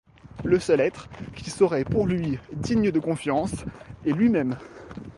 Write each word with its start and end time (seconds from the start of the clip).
Le 0.43 0.57
seul 0.57 0.81
être 0.81 1.09
qui 1.35 1.51
serait 1.51 1.83
pour 1.83 2.07
lui 2.07 2.39
digne 2.53 2.89
de 2.89 2.99
confiance 2.99 3.53
est 4.03 4.13
lui-même. 4.13 4.57